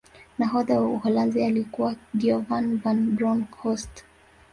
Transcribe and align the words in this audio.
nahodha 0.37 0.81
wa 0.81 0.89
uholanzi 0.89 1.43
alikuwa 1.43 1.95
giovan 2.13 2.77
van 2.83 3.11
bronkhost 3.15 4.03